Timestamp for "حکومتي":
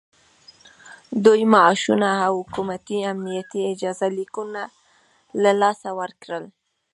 2.45-2.97